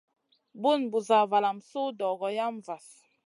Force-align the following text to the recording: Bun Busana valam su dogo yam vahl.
Bun 0.63 0.87
Busana 0.95 1.29
valam 1.33 1.61
su 1.67 1.83
dogo 2.01 2.35
yam 2.39 2.61
vahl. 2.69 2.91